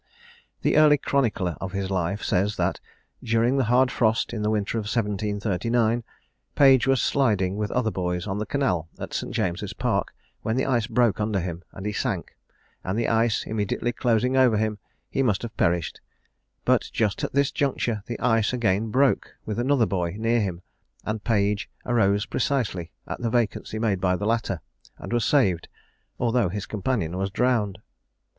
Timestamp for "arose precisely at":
21.85-23.21